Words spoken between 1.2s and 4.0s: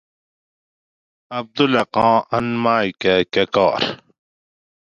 عبدالحقاں ان ماۤئے کہ کاراۤ